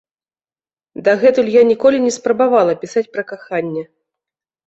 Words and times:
Дагэтуль 1.07 1.51
я 1.57 1.61
ніколі 1.71 1.97
не 2.07 2.11
спрабавала 2.17 2.73
пісаць 2.85 3.05
пра 3.17 3.23
каханне. 3.33 3.83